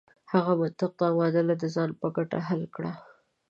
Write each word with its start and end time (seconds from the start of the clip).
هغه 0.33 0.53
منطق 0.61 0.91
دا 1.01 1.07
معادله 1.15 1.55
د 1.59 1.63
ځان 1.75 1.89
په 1.99 2.07
ګټه 2.15 2.39
حل 2.47 2.61
کړه. 2.75 2.91